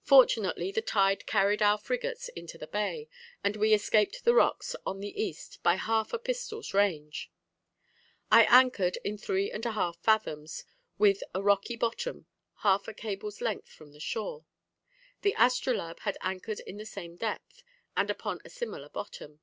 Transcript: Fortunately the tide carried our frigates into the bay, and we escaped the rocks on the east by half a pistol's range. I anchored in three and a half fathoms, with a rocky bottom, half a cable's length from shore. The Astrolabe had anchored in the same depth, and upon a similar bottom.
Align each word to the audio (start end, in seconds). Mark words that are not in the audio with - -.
Fortunately 0.00 0.72
the 0.72 0.80
tide 0.80 1.26
carried 1.26 1.60
our 1.60 1.76
frigates 1.76 2.30
into 2.30 2.56
the 2.56 2.66
bay, 2.66 3.06
and 3.44 3.54
we 3.54 3.74
escaped 3.74 4.24
the 4.24 4.32
rocks 4.32 4.74
on 4.86 5.00
the 5.00 5.22
east 5.22 5.62
by 5.62 5.74
half 5.74 6.14
a 6.14 6.18
pistol's 6.18 6.72
range. 6.72 7.30
I 8.30 8.44
anchored 8.44 8.96
in 9.04 9.18
three 9.18 9.50
and 9.50 9.66
a 9.66 9.72
half 9.72 9.98
fathoms, 9.98 10.64
with 10.96 11.22
a 11.34 11.42
rocky 11.42 11.76
bottom, 11.76 12.24
half 12.60 12.88
a 12.88 12.94
cable's 12.94 13.42
length 13.42 13.68
from 13.68 13.92
shore. 13.98 14.46
The 15.20 15.34
Astrolabe 15.36 16.00
had 16.00 16.16
anchored 16.22 16.60
in 16.60 16.78
the 16.78 16.86
same 16.86 17.16
depth, 17.16 17.62
and 17.94 18.08
upon 18.10 18.40
a 18.46 18.48
similar 18.48 18.88
bottom. 18.88 19.40